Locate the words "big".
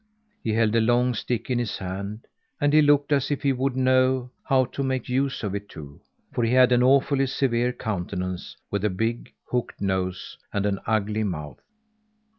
8.89-9.31